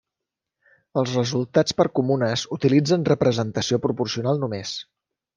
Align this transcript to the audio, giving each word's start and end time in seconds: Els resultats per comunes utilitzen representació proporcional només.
Els 1.01 1.11
resultats 1.17 1.75
per 1.81 1.85
comunes 1.99 2.45
utilitzen 2.57 3.05
representació 3.09 3.79
proporcional 3.83 4.41
només. 4.45 4.73